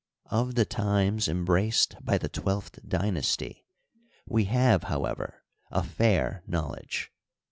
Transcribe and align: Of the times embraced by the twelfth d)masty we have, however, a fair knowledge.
Of 0.31 0.55
the 0.55 0.65
times 0.65 1.27
embraced 1.27 1.95
by 2.03 2.17
the 2.17 2.27
twelfth 2.27 2.79
d)masty 2.83 3.65
we 4.25 4.45
have, 4.45 4.85
however, 4.85 5.43
a 5.69 5.83
fair 5.83 6.41
knowledge. 6.47 7.11